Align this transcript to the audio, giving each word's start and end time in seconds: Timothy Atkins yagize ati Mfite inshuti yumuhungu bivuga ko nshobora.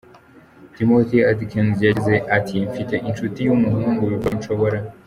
Timothy 0.75 1.17
Atkins 1.31 1.77
yagize 1.87 2.13
ati 2.37 2.55
Mfite 2.69 2.95
inshuti 3.09 3.39
yumuhungu 3.41 4.01
bivuga 4.11 4.27
ko 4.31 4.35
nshobora. 4.39 4.77